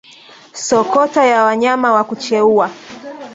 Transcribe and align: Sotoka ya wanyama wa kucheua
Sotoka 0.53 1.25
ya 1.25 1.43
wanyama 1.43 1.93
wa 1.93 2.03
kucheua 2.03 2.69